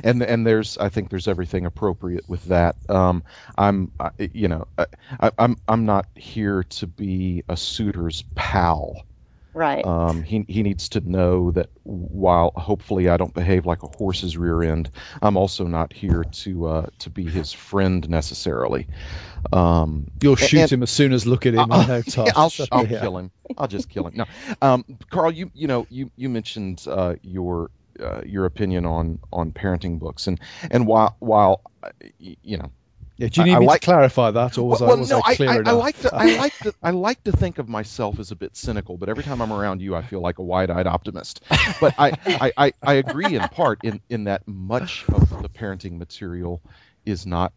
And 0.05 0.23
and 0.23 0.47
there's 0.47 0.79
I 0.79 0.89
think 0.89 1.11
there's 1.11 1.29
everything 1.29 1.67
appropriate 1.67 2.29
with 2.29 2.45
that. 2.47 2.77
Um, 2.89 3.23
I'm 3.57 3.91
I, 3.99 4.11
you 4.33 4.49
know 4.49 4.69
I, 4.79 5.31
I'm 5.39 5.57
I'm 5.67 5.85
not 5.87 6.07
here 6.15 6.65
to 6.65 6.87
be 6.87 7.45
a 7.49 7.57
suitor's 7.57 8.23
pal. 8.35 9.05
Right. 9.53 9.85
Um, 9.85 10.23
he 10.23 10.45
he 10.49 10.63
needs 10.63 10.91
to 10.91 11.01
know 11.01 11.51
that 11.53 11.71
while 11.83 12.53
hopefully 12.55 13.09
I 13.09 13.17
don't 13.17 13.35
behave 13.35 13.67
like 13.67 13.83
a 13.83 13.89
horse's 13.89 14.37
rear 14.37 14.63
end, 14.63 14.91
I'm 15.21 15.37
also 15.37 15.67
not 15.67 15.93
here 15.93 16.25
to 16.25 16.67
uh, 16.67 16.87
to 17.01 17.11
be 17.11 17.25
his 17.25 17.53
friend 17.53 18.09
necessarily. 18.09 18.87
Um, 19.53 20.11
You'll 20.23 20.37
shoot 20.37 20.61
and, 20.61 20.73
him 20.73 20.83
as 20.83 20.91
soon 20.91 21.13
as 21.13 21.27
look 21.27 21.47
at 21.47 21.55
him. 21.55 21.73
I 21.73 21.87
know, 21.87 22.03
Tosh. 22.09 22.31
I'll, 22.37 22.53
I'll 22.71 22.87
yeah. 22.91 23.01
kill 23.01 23.19
him. 23.19 23.31
I'll 23.59 23.69
just 23.69 23.89
kill 23.89 24.07
him. 24.07 24.15
No, 24.17 24.25
um, 24.63 24.85
Carl, 25.11 25.33
you 25.33 25.51
you 25.53 25.67
know 25.67 25.87
you 25.91 26.11
you 26.17 26.29
mentioned 26.29 26.85
uh, 26.89 27.17
your 27.23 27.71
uh, 27.99 28.23
your 28.25 28.45
opinion 28.45 28.87
on 28.87 29.19
on 29.33 29.53
parenting 29.53 29.99
books 29.99 30.27
and 30.29 30.41
and 30.71 30.87
while 30.87 31.17
while 31.19 31.63
you 32.19 32.57
know 32.57 32.71
yeah, 33.21 33.29
do 33.29 33.43
you 33.43 33.45
need 33.45 33.57
I, 33.57 33.59
me 33.59 33.67
like, 33.67 33.83
to 33.83 33.85
clarify 33.85 34.31
that, 34.31 34.57
or 34.57 34.67
was 34.67 34.81
well, 34.81 34.93
I 34.93 34.95
was 34.95 35.11
no, 35.11 35.21
I 35.23 35.37
clear 35.37 35.51
I, 35.51 35.57
enough? 35.57 35.67
I 35.67 35.73
like 35.73 36.01
to 36.01 36.15
I 36.15 36.37
like 36.39 36.59
to 36.61 36.75
I 36.83 36.91
like 36.93 37.23
to 37.25 37.33
think 37.33 37.59
of 37.59 37.69
myself 37.69 38.19
as 38.19 38.31
a 38.31 38.37
bit 38.37 38.57
cynical, 38.57 38.97
but 38.97 39.11
every 39.11 39.25
time 39.25 39.43
I'm 39.43 39.53
around 39.53 39.83
you, 39.83 39.95
I 39.95 40.01
feel 40.01 40.23
like 40.23 40.39
a 40.39 40.43
wide-eyed 40.43 40.87
optimist. 40.87 41.43
But 41.83 41.95
I, 41.99 42.13
I, 42.25 42.53
I, 42.57 42.73
I 42.83 42.95
agree 42.95 43.35
in 43.37 43.47
part 43.49 43.81
in 43.85 44.01
in 44.09 44.25
that 44.25 44.49
much 44.49 45.05
of 45.11 45.43
the 45.43 45.51
parenting 45.51 45.99
material 45.99 46.63
is 47.05 47.27
not 47.27 47.53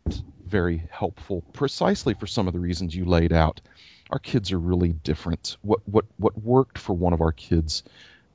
very 0.45 0.85
helpful, 0.91 1.45
precisely 1.53 2.13
for 2.13 2.27
some 2.27 2.47
of 2.47 2.53
the 2.53 2.59
reasons 2.59 2.93
you 2.93 3.05
laid 3.05 3.31
out. 3.31 3.61
Our 4.09 4.19
kids 4.19 4.51
are 4.51 4.59
really 4.59 4.91
different. 4.91 5.55
What 5.61 5.79
what 5.85 6.03
what 6.17 6.37
worked 6.37 6.77
for 6.77 6.93
one 6.93 7.13
of 7.13 7.21
our 7.21 7.31
kids 7.31 7.83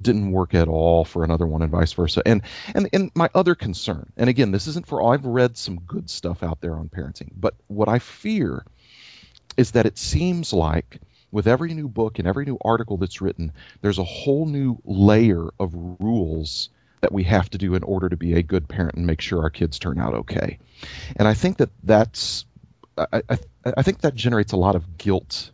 didn't 0.00 0.30
work 0.30 0.54
at 0.54 0.68
all 0.68 1.04
for 1.04 1.24
another 1.24 1.46
one 1.46 1.62
and 1.62 1.70
vice 1.70 1.92
versa. 1.92 2.22
And 2.24 2.42
and 2.74 2.88
and 2.92 3.10
my 3.14 3.28
other 3.34 3.54
concern, 3.54 4.12
and 4.16 4.30
again, 4.30 4.50
this 4.50 4.66
isn't 4.66 4.86
for 4.86 5.00
all 5.00 5.12
I've 5.12 5.26
read 5.26 5.56
some 5.56 5.80
good 5.80 6.10
stuff 6.10 6.42
out 6.42 6.60
there 6.60 6.76
on 6.76 6.88
parenting, 6.88 7.30
but 7.36 7.54
what 7.66 7.88
I 7.88 7.98
fear 7.98 8.64
is 9.56 9.72
that 9.72 9.86
it 9.86 9.98
seems 9.98 10.52
like 10.52 11.00
with 11.30 11.46
every 11.46 11.74
new 11.74 11.88
book 11.88 12.18
and 12.18 12.28
every 12.28 12.44
new 12.44 12.58
article 12.64 12.96
that's 12.96 13.20
written, 13.20 13.52
there's 13.82 13.98
a 13.98 14.04
whole 14.04 14.46
new 14.46 14.78
layer 14.84 15.48
of 15.58 15.74
rules 15.74 16.70
that 17.00 17.12
we 17.12 17.24
have 17.24 17.48
to 17.50 17.58
do 17.58 17.74
in 17.74 17.82
order 17.82 18.08
to 18.08 18.16
be 18.16 18.34
a 18.34 18.42
good 18.42 18.68
parent 18.68 18.94
and 18.96 19.06
make 19.06 19.20
sure 19.20 19.42
our 19.42 19.50
kids 19.50 19.78
turn 19.78 19.98
out 19.98 20.14
okay. 20.14 20.58
And 21.16 21.28
I 21.28 21.34
think 21.34 21.58
that 21.58 21.70
that's 21.82 22.44
I, 22.96 23.22
I, 23.28 23.38
I 23.76 23.82
think 23.82 24.00
that 24.00 24.14
generates 24.14 24.52
a 24.52 24.56
lot 24.56 24.74
of 24.74 24.98
guilt 24.98 25.50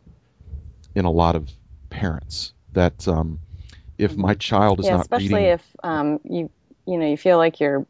in 0.94 1.04
a 1.04 1.10
lot 1.10 1.36
of 1.36 1.50
parents 1.90 2.52
that 2.72 3.06
um, 3.08 3.40
if 3.98 4.16
my 4.16 4.34
child 4.34 4.80
is 4.80 4.86
yeah, 4.86 4.92
not 4.92 5.00
especially 5.02 5.34
reading, 5.34 5.44
if 5.50 5.62
um, 5.82 6.20
you 6.24 6.50
you 6.86 6.98
know 6.98 7.06
you 7.06 7.16
feel 7.16 7.38
like 7.38 7.60
you're 7.60 7.86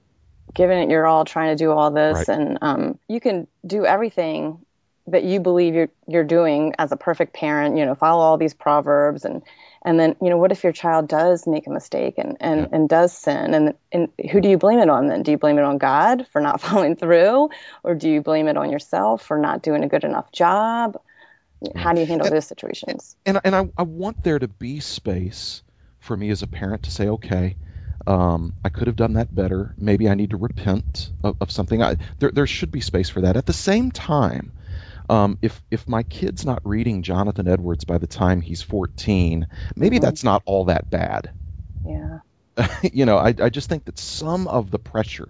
giving 0.52 0.78
it 0.78 0.90
your 0.90 1.06
all, 1.06 1.24
trying 1.24 1.56
to 1.56 1.62
do 1.62 1.70
all 1.70 1.90
this, 1.90 2.28
right. 2.28 2.36
and 2.36 2.58
um, 2.62 2.98
you 3.08 3.20
can 3.20 3.46
do 3.66 3.84
everything 3.84 4.58
that 5.06 5.24
you 5.24 5.40
believe 5.40 5.74
you're 5.74 5.90
you're 6.06 6.24
doing 6.24 6.74
as 6.78 6.92
a 6.92 6.96
perfect 6.96 7.34
parent. 7.34 7.76
You 7.76 7.86
know, 7.86 7.94
follow 7.94 8.22
all 8.22 8.36
these 8.36 8.54
proverbs 8.54 9.24
and 9.24 9.42
and 9.84 10.00
then 10.00 10.16
you 10.20 10.30
know 10.30 10.38
what 10.38 10.50
if 10.50 10.64
your 10.64 10.72
child 10.72 11.08
does 11.08 11.46
make 11.46 11.66
a 11.66 11.70
mistake 11.70 12.14
and 12.18 12.36
and, 12.40 12.60
yeah. 12.60 12.68
and 12.72 12.88
does 12.88 13.16
sin 13.16 13.54
and 13.54 13.74
and 13.92 14.08
who 14.30 14.40
do 14.40 14.48
you 14.48 14.58
blame 14.58 14.78
it 14.78 14.88
on 14.88 15.08
then 15.08 15.22
do 15.22 15.30
you 15.30 15.38
blame 15.38 15.58
it 15.58 15.64
on 15.64 15.78
god 15.78 16.26
for 16.32 16.40
not 16.40 16.60
following 16.60 16.96
through 16.96 17.50
or 17.82 17.94
do 17.94 18.08
you 18.08 18.20
blame 18.20 18.48
it 18.48 18.56
on 18.56 18.70
yourself 18.70 19.24
for 19.24 19.38
not 19.38 19.62
doing 19.62 19.84
a 19.84 19.88
good 19.88 20.04
enough 20.04 20.32
job 20.32 21.00
how 21.76 21.92
do 21.92 22.00
you 22.00 22.06
handle 22.06 22.26
and, 22.26 22.36
those 22.36 22.46
situations 22.46 23.16
and, 23.24 23.40
and 23.44 23.54
I, 23.54 23.68
I 23.76 23.82
want 23.84 24.22
there 24.22 24.38
to 24.38 24.48
be 24.48 24.80
space 24.80 25.62
for 26.04 26.16
me 26.16 26.30
as 26.30 26.42
a 26.42 26.46
parent 26.46 26.84
to 26.84 26.90
say, 26.90 27.08
okay, 27.08 27.56
um, 28.06 28.54
I 28.64 28.68
could 28.68 28.86
have 28.86 28.96
done 28.96 29.14
that 29.14 29.34
better. 29.34 29.74
Maybe 29.78 30.08
I 30.08 30.14
need 30.14 30.30
to 30.30 30.36
repent 30.36 31.10
of, 31.22 31.36
of 31.40 31.50
something. 31.50 31.82
I, 31.82 31.96
there, 32.18 32.30
there 32.30 32.46
should 32.46 32.70
be 32.70 32.80
space 32.80 33.08
for 33.08 33.22
that. 33.22 33.36
At 33.36 33.46
the 33.46 33.52
same 33.52 33.90
time, 33.90 34.52
um, 35.08 35.38
if 35.42 35.62
if 35.70 35.88
my 35.88 36.02
kid's 36.02 36.46
not 36.46 36.62
reading 36.64 37.02
Jonathan 37.02 37.48
Edwards 37.48 37.84
by 37.84 37.98
the 37.98 38.06
time 38.06 38.40
he's 38.40 38.62
14, 38.62 39.46
maybe 39.76 39.96
mm-hmm. 39.96 40.04
that's 40.04 40.24
not 40.24 40.42
all 40.44 40.66
that 40.66 40.90
bad. 40.90 41.30
Yeah. 41.86 42.18
you 42.92 43.04
know, 43.04 43.16
I, 43.16 43.34
I 43.38 43.48
just 43.48 43.68
think 43.68 43.84
that 43.86 43.98
some 43.98 44.48
of 44.48 44.70
the 44.70 44.78
pressure 44.78 45.28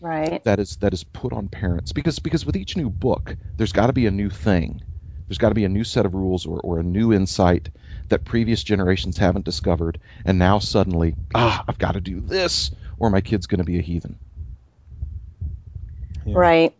right 0.00 0.44
that 0.44 0.60
is 0.60 0.76
that 0.76 0.92
is 0.92 1.02
put 1.02 1.32
on 1.32 1.48
parents 1.48 1.92
because 1.92 2.20
because 2.20 2.46
with 2.46 2.56
each 2.56 2.76
new 2.76 2.88
book, 2.90 3.36
there's 3.56 3.72
got 3.72 3.88
to 3.88 3.92
be 3.92 4.06
a 4.06 4.10
new 4.10 4.30
thing. 4.30 4.82
There's 5.28 5.38
got 5.38 5.50
to 5.50 5.54
be 5.54 5.64
a 5.64 5.68
new 5.68 5.84
set 5.84 6.06
of 6.06 6.14
rules 6.14 6.46
or, 6.46 6.58
or 6.60 6.78
a 6.78 6.82
new 6.82 7.12
insight 7.12 7.68
that 8.08 8.24
previous 8.24 8.62
generations 8.62 9.18
haven't 9.18 9.44
discovered, 9.44 9.98
and 10.24 10.38
now 10.38 10.58
suddenly, 10.58 11.14
ah, 11.34 11.64
I've 11.66 11.78
got 11.78 11.92
to 11.92 12.00
do 12.00 12.20
this, 12.20 12.70
or 12.98 13.10
my 13.10 13.20
kid's 13.20 13.46
going 13.46 13.58
to 13.58 13.64
be 13.64 13.78
a 13.78 13.82
heathen. 13.82 14.18
Yeah. 16.24 16.34
Right. 16.36 16.74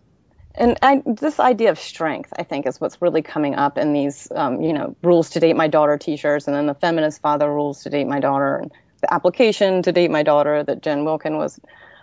And 0.54 0.76
I, 0.82 1.02
this 1.06 1.38
idea 1.38 1.70
of 1.70 1.78
strength, 1.78 2.32
I 2.36 2.42
think, 2.42 2.66
is 2.66 2.80
what's 2.80 3.00
really 3.00 3.22
coming 3.22 3.54
up 3.54 3.78
in 3.78 3.92
these, 3.92 4.28
um, 4.34 4.60
you 4.60 4.72
know, 4.72 4.96
rules 5.02 5.30
to 5.30 5.40
date 5.40 5.54
my 5.54 5.68
daughter 5.68 5.96
T-shirts, 5.96 6.48
and 6.48 6.56
then 6.56 6.66
the 6.66 6.74
feminist 6.74 7.22
father 7.22 7.48
rules 7.52 7.84
to 7.84 7.90
date 7.90 8.06
my 8.06 8.18
daughter, 8.18 8.56
and 8.56 8.72
the 9.00 9.14
application 9.14 9.82
to 9.82 9.92
date 9.92 10.10
my 10.10 10.24
daughter 10.24 10.64
that 10.64 10.82
Jen 10.82 11.04
Wilkin 11.04 11.36
was 11.36 11.60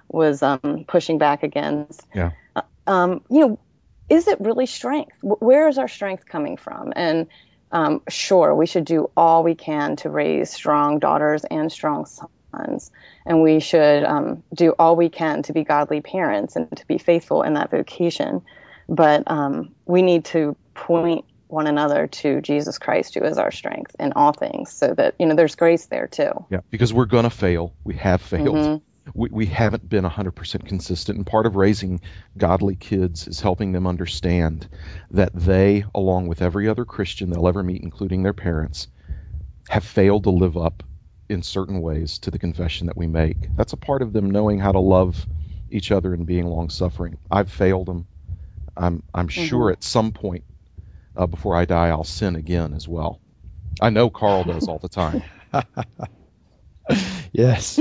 was 0.07 0.41
um, 0.41 0.85
pushing 0.87 1.17
back 1.17 1.43
against. 1.43 2.05
Yeah. 2.13 2.31
Uh, 2.55 2.61
um, 2.87 3.21
you 3.29 3.39
know, 3.41 3.59
is 4.07 4.27
it 4.27 4.39
really 4.39 4.67
strength? 4.67 5.17
Where 5.21 5.67
is 5.67 5.77
our 5.77 5.87
strength 5.87 6.25
coming 6.25 6.57
from? 6.57 6.93
And 6.95 7.27
um, 7.75 8.01
sure, 8.07 8.55
we 8.55 8.67
should 8.67 8.85
do 8.85 9.11
all 9.17 9.43
we 9.43 9.53
can 9.53 9.97
to 9.97 10.09
raise 10.09 10.49
strong 10.49 10.99
daughters 10.99 11.43
and 11.43 11.69
strong 11.69 12.05
sons. 12.05 12.89
And 13.25 13.41
we 13.41 13.59
should 13.59 14.05
um, 14.05 14.43
do 14.53 14.73
all 14.79 14.95
we 14.95 15.09
can 15.09 15.43
to 15.43 15.53
be 15.53 15.65
godly 15.65 15.99
parents 15.99 16.55
and 16.55 16.73
to 16.77 16.87
be 16.87 16.97
faithful 16.97 17.43
in 17.43 17.55
that 17.55 17.71
vocation. 17.71 18.43
But 18.87 19.29
um, 19.29 19.75
we 19.85 20.03
need 20.03 20.23
to 20.25 20.55
point 20.73 21.25
one 21.47 21.67
another 21.67 22.07
to 22.07 22.39
Jesus 22.39 22.77
Christ, 22.77 23.13
who 23.13 23.25
is 23.25 23.37
our 23.37 23.51
strength 23.51 23.93
in 23.99 24.13
all 24.13 24.31
things, 24.31 24.71
so 24.71 24.93
that, 24.93 25.15
you 25.19 25.25
know, 25.25 25.35
there's 25.35 25.55
grace 25.55 25.85
there 25.87 26.07
too. 26.07 26.31
Yeah, 26.49 26.61
because 26.69 26.93
we're 26.93 27.05
going 27.05 27.25
to 27.25 27.29
fail. 27.29 27.73
We 27.83 27.95
have 27.95 28.21
failed. 28.21 28.55
Mm-hmm 28.55 28.84
we, 29.13 29.29
we 29.31 29.45
haven't 29.45 29.87
been 29.87 30.03
100% 30.03 30.67
consistent. 30.67 31.17
And 31.17 31.25
part 31.25 31.45
of 31.45 31.55
raising 31.55 32.01
godly 32.37 32.75
kids 32.75 33.27
is 33.27 33.39
helping 33.39 33.71
them 33.71 33.87
understand 33.87 34.67
that 35.11 35.33
they, 35.33 35.85
along 35.93 36.27
with 36.27 36.41
every 36.41 36.67
other 36.67 36.85
Christian 36.85 37.29
they'll 37.29 37.47
ever 37.47 37.63
meet, 37.63 37.83
including 37.83 38.23
their 38.23 38.33
parents, 38.33 38.87
have 39.69 39.83
failed 39.83 40.23
to 40.23 40.31
live 40.31 40.57
up 40.57 40.83
in 41.29 41.41
certain 41.41 41.81
ways 41.81 42.19
to 42.19 42.31
the 42.31 42.39
confession 42.39 42.87
that 42.87 42.97
we 42.97 43.07
make. 43.07 43.55
That's 43.55 43.73
a 43.73 43.77
part 43.77 44.01
of 44.01 44.13
them 44.13 44.31
knowing 44.31 44.59
how 44.59 44.71
to 44.71 44.79
love 44.79 45.25
each 45.69 45.91
other 45.91 46.13
and 46.13 46.25
being 46.25 46.45
long 46.45 46.69
suffering. 46.69 47.17
I've 47.29 47.51
failed 47.51 47.87
them. 47.87 48.07
I'm 48.77 49.03
I'm 49.13 49.27
mm-hmm. 49.27 49.45
sure 49.45 49.71
at 49.71 49.83
some 49.83 50.11
point 50.11 50.43
uh, 51.15 51.27
before 51.27 51.55
I 51.55 51.65
die, 51.65 51.89
I'll 51.89 52.03
sin 52.03 52.35
again 52.35 52.73
as 52.73 52.87
well. 52.87 53.19
I 53.81 53.89
know 53.89 54.09
Carl 54.09 54.43
does 54.43 54.67
all 54.67 54.79
the 54.79 54.89
time. 54.89 55.23
yes. 57.31 57.79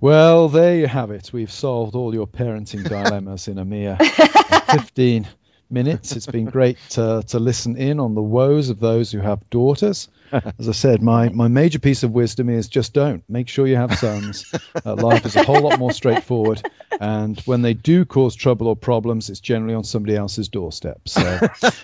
Well, 0.00 0.48
there 0.48 0.76
you 0.76 0.86
have 0.86 1.10
it. 1.10 1.30
We've 1.32 1.50
solved 1.50 1.94
all 1.94 2.14
your 2.14 2.26
parenting 2.26 2.84
dilemmas 2.88 3.48
in 3.48 3.58
a 3.58 3.64
mere 3.64 3.96
15 4.70 5.26
minutes. 5.70 6.12
It's 6.12 6.26
been 6.26 6.44
great 6.46 6.78
to, 6.90 7.22
to 7.28 7.38
listen 7.38 7.76
in 7.76 8.00
on 8.00 8.14
the 8.14 8.22
woes 8.22 8.70
of 8.70 8.80
those 8.80 9.10
who 9.10 9.18
have 9.20 9.48
daughters. 9.50 10.08
As 10.32 10.68
I 10.68 10.72
said, 10.72 11.02
my, 11.02 11.28
my 11.28 11.48
major 11.48 11.78
piece 11.78 12.02
of 12.02 12.10
wisdom 12.10 12.48
is 12.48 12.68
just 12.68 12.92
don't. 12.92 13.22
Make 13.28 13.48
sure 13.48 13.66
you 13.66 13.76
have 13.76 13.96
sons. 13.98 14.52
Uh, 14.84 14.94
life 14.94 15.26
is 15.26 15.36
a 15.36 15.44
whole 15.44 15.60
lot 15.60 15.78
more 15.78 15.92
straightforward. 15.92 16.60
And 17.00 17.38
when 17.40 17.62
they 17.62 17.74
do 17.74 18.04
cause 18.04 18.34
trouble 18.34 18.66
or 18.66 18.76
problems, 18.76 19.30
it's 19.30 19.40
generally 19.40 19.74
on 19.74 19.84
somebody 19.84 20.16
else's 20.16 20.48
doorstep. 20.48 21.08
So 21.08 21.22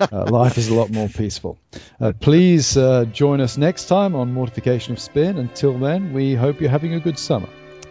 uh, 0.01 0.27
life 0.31 0.59
is 0.59 0.69
a 0.69 0.75
lot 0.75 0.91
more 0.91 1.09
peaceful. 1.09 1.59
Uh, 2.01 2.13
please 2.19 2.77
uh, 2.77 3.05
join 3.05 3.41
us 3.41 3.57
next 3.57 3.87
time 3.87 4.15
on 4.15 4.33
Mortification 4.33 4.95
of 4.95 4.99
Spin. 4.99 5.39
Until 5.39 5.79
then, 5.79 6.13
we 6.13 6.35
hope 6.35 6.61
you're 6.61 6.71
having 6.71 6.95
a 6.95 7.01
good 7.01 7.19
summer. 7.19 7.49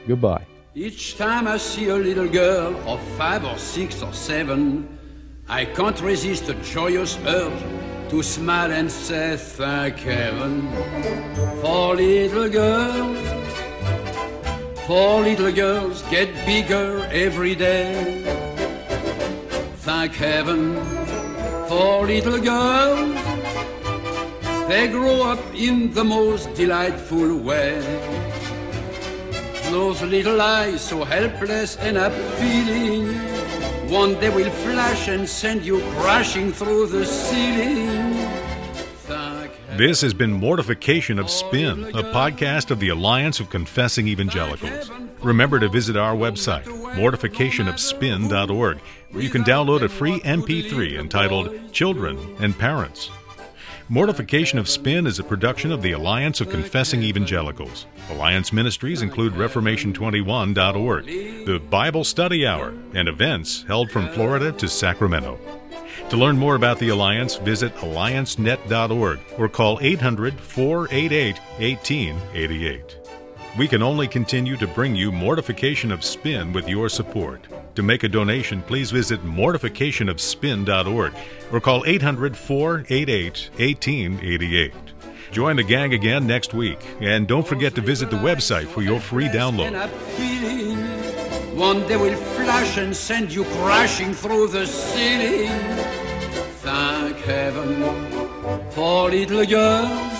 Goodbye. 0.08 0.46
Each 0.76 1.18
time 1.18 1.48
I 1.48 1.58
see 1.58 1.90
a 1.90 1.96
little 1.96 2.28
girl 2.28 2.76
of 2.88 3.02
five 3.18 3.44
or 3.44 3.58
six 3.58 4.02
or 4.02 4.14
seven, 4.14 4.88
I 5.48 5.66
can't 5.66 6.00
resist 6.02 6.48
a 6.50 6.54
joyous 6.56 7.18
urge 7.26 7.64
to 8.10 8.24
smile 8.24 8.72
and 8.72 8.92
say 8.92 9.36
thank 9.38 9.98
heaven 9.98 10.70
for 11.62 11.96
little 11.96 12.50
girls. 12.50 13.18
For 14.88 15.22
little 15.22 15.52
girls 15.52 16.02
get 16.04 16.34
bigger 16.46 17.08
every 17.12 17.56
day. 17.56 18.24
Thank 19.78 20.14
heaven 20.14 20.76
for 21.68 22.06
little 22.06 22.40
girls. 22.40 23.16
They 24.68 24.88
grow 24.88 25.24
up 25.24 25.40
in 25.56 25.92
the 25.94 26.04
most 26.04 26.54
delightful 26.54 27.38
way. 27.38 27.82
Those 29.72 30.02
little 30.02 30.42
eyes 30.42 30.82
so 30.82 31.04
helpless 31.04 31.78
and 31.78 31.98
appealing 31.98 33.08
one 33.90 34.20
day 34.20 34.30
will 34.30 34.52
flash 34.52 35.08
and 35.08 35.28
send 35.28 35.64
you 35.64 35.80
crashing 35.98 36.52
through 36.52 36.88
the 36.88 37.06
ceiling. 37.06 38.18
This 39.78 40.02
has 40.02 40.14
been 40.14 40.34
Mortification 40.34 41.20
of 41.20 41.30
Spin, 41.30 41.86
a 41.86 42.04
podcast 42.04 42.72
of 42.72 42.80
the 42.80 42.90
Alliance 42.90 43.40
of 43.40 43.50
Confessing 43.50 44.08
Evangelicals. 44.08 44.92
Remember 45.22 45.60
to 45.60 45.70
visit 45.70 45.96
our 45.96 46.16
website, 46.16 46.66
mortificationofspin.org, 46.66 48.80
where 49.12 49.24
you 49.24 49.30
can 49.30 49.44
download 49.44 49.84
a 49.84 49.90
free 49.90 50.20
MP3 50.20 51.00
entitled 51.00 51.72
Children 51.72 52.18
and 52.40 52.58
Parents. 52.58 53.10
Mortification 53.92 54.60
of 54.60 54.70
Spin 54.70 55.08
is 55.08 55.18
a 55.18 55.24
production 55.24 55.72
of 55.72 55.82
the 55.82 55.94
Alliance 55.94 56.42
of 56.42 56.50
Confessing 56.52 57.02
Evangelicals. 57.02 57.88
Alliance 58.12 58.54
ministries 58.54 59.02
include 59.02 59.34
Reformation21.org, 59.34 61.06
the 61.48 61.60
Bible 61.72 62.04
Study 62.04 62.46
Hour, 62.46 62.76
and 62.94 63.08
events 63.08 63.66
held 63.68 63.90
from 63.90 64.08
Florida 64.10 64.52
to 64.52 64.68
Sacramento. 64.68 65.40
To 66.12 66.18
learn 66.18 66.38
more 66.38 66.54
about 66.54 66.78
the 66.78 66.90
Alliance, 66.90 67.38
visit 67.38 67.74
alliancenet.org 67.78 69.20
or 69.40 69.50
call 69.50 69.80
800 69.82 70.40
488 70.40 71.40
1888. 71.58 72.98
We 73.58 73.68
can 73.68 73.82
only 73.82 74.08
continue 74.08 74.56
to 74.58 74.68
bring 74.68 74.96
you 74.96 75.12
Mortification 75.12 75.92
of 75.92 76.04
Spin 76.04 76.54
with 76.54 76.70
your 76.70 76.90
support. 76.90 77.48
To 77.80 77.84
make 77.84 78.04
a 78.04 78.10
donation, 78.10 78.62
please 78.62 78.92
visit 78.92 79.24
mortificationofspin.org 79.24 81.14
or 81.50 81.62
call 81.62 81.86
800 81.86 82.36
488 82.36 83.50
1888. 83.56 84.74
Join 85.32 85.56
the 85.56 85.64
gang 85.64 85.94
again 85.94 86.28
next 86.28 86.54
week, 86.54 86.78
and 87.00 87.26
don't 87.26 87.48
forget 87.48 87.76
to 87.76 87.82
visit 87.82 88.10
the 88.10 88.18
website 88.18 88.68
for 88.68 88.82
your 88.82 89.00
free 89.00 89.30
download. 89.30 89.72
One 91.56 91.88
day 91.88 91.96
will 91.96 92.18
flash 92.18 92.78
and 92.78 92.94
send 92.94 93.34
you 93.34 93.46
crashing 93.46 94.14
through 94.14 94.50
the 94.50 94.68
ceiling. 94.68 95.48
Thank 96.60 97.16
heaven 97.20 98.72
for 98.72 99.10
little 99.10 99.46
girls. 99.46 100.20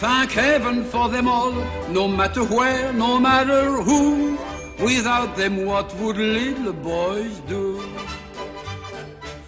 Thank 0.00 0.32
heaven 0.32 0.82
for 0.82 1.08
them 1.08 1.28
all, 1.28 1.52
no 1.88 2.08
matter 2.08 2.42
where, 2.42 2.92
no 2.92 3.20
matter 3.20 3.80
who. 3.80 4.49
Without 4.82 5.36
them, 5.36 5.66
what 5.66 5.94
would 5.96 6.16
little 6.16 6.72
boys 6.72 7.38
do? 7.40 7.80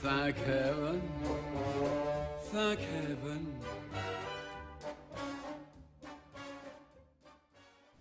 Thank 0.03 0.37
heaven, 0.45 1.03
thank 2.51 2.81
heaven. 2.81 3.47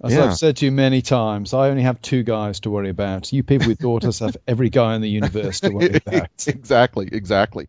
As 0.04 0.14
yeah. 0.14 0.26
I've 0.26 0.38
said 0.38 0.58
to 0.58 0.66
you 0.66 0.72
many 0.72 1.02
times, 1.02 1.54
I 1.54 1.70
only 1.70 1.84
have 1.84 2.02
two 2.02 2.24
guys 2.24 2.60
to 2.62 2.72
worry 2.72 2.90
about. 2.90 3.32
You 3.32 3.44
people 3.44 3.68
with 3.68 3.78
daughters 3.78 4.20
have 4.20 4.36
every 4.48 4.70
guy 4.70 4.96
in 4.96 5.02
the 5.02 5.10
universe 5.10 5.60
to 5.60 5.70
worry 5.70 6.02
about. 6.06 6.30
exactly, 6.48 7.08
exactly. 7.12 7.68